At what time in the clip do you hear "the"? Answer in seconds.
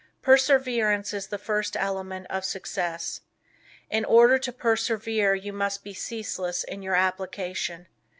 1.27-1.37